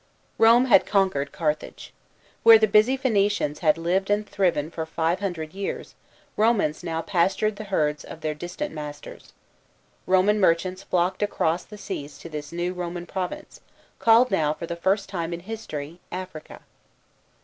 ROME 0.39 0.65
had 0.65 0.87
conquered 0.87 1.31
Carthage. 1.31 1.93
Where 2.41 2.57
the 2.57 2.65
busy 2.65 2.97
Phoenicians 2.97 3.59
had 3.59 3.77
lived 3.77 4.09
and 4.09 4.27
thriven 4.27 4.71
for 4.71 4.83
five 4.83 5.19
hundred 5.19 5.53
years, 5.53 5.93
Romans 6.35 6.83
now 6.83 7.03
pastured 7.03 7.55
the 7.57 7.65
herds 7.65 8.03
of 8.03 8.21
their 8.21 8.33
distant 8.33 8.73
masters. 8.73 9.31
Roman 10.07 10.39
merchants 10.39 10.81
flocked 10.81 11.21
across 11.21 11.63
the 11.65 11.77
seas 11.77 12.17
to 12.17 12.29
this 12.29 12.51
new 12.51 12.73
Roman 12.73 13.05
province, 13.05 13.61
called 13.99 14.31
now 14.31 14.55
for 14.55 14.65
the 14.65 14.75
first 14.75 15.07
time 15.07 15.33
in 15.33 15.41
history 15.41 15.99
Africa. 16.11 16.61